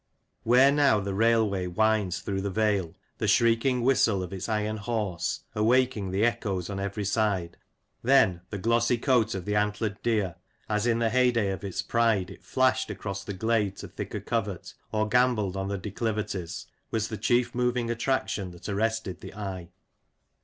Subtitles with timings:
[0.41, 5.41] Where now the Railway winds through the vale, the shrieking whistle of its "iron horse"
[5.53, 7.55] awaking the echoes on every side—
[8.03, 10.37] then the glossy coat of the antlered deer,
[10.67, 14.73] as in the heyday of its pride it flashed across the glade to thicker covert,
[14.91, 19.69] or gambolled on the declivities, was the chief moving attraction that arrested the eye.